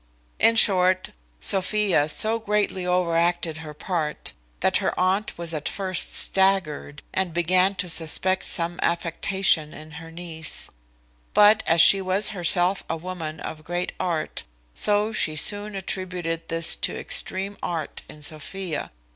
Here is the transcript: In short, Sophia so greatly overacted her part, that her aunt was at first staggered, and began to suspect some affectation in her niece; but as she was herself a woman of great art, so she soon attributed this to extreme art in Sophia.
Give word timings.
In 0.39 0.55
short, 0.55 1.11
Sophia 1.39 2.09
so 2.09 2.39
greatly 2.39 2.87
overacted 2.87 3.57
her 3.57 3.75
part, 3.75 4.33
that 4.61 4.77
her 4.77 4.99
aunt 4.99 5.37
was 5.37 5.53
at 5.53 5.69
first 5.69 6.11
staggered, 6.15 7.03
and 7.13 7.35
began 7.35 7.75
to 7.75 7.87
suspect 7.87 8.45
some 8.45 8.79
affectation 8.81 9.75
in 9.75 9.91
her 10.01 10.09
niece; 10.09 10.71
but 11.35 11.61
as 11.67 11.81
she 11.81 12.01
was 12.01 12.29
herself 12.29 12.83
a 12.89 12.97
woman 12.97 13.39
of 13.41 13.63
great 13.63 13.91
art, 13.99 14.41
so 14.73 15.13
she 15.13 15.35
soon 15.35 15.75
attributed 15.75 16.47
this 16.49 16.75
to 16.77 16.99
extreme 16.99 17.55
art 17.61 18.01
in 18.09 18.23
Sophia. 18.23 18.89